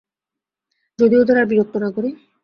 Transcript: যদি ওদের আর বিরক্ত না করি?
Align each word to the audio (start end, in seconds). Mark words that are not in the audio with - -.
যদি 0.99 1.15
ওদের 1.17 1.35
আর 1.37 1.47
বিরক্ত 1.51 1.75
না 1.83 1.89
করি? 1.95 2.09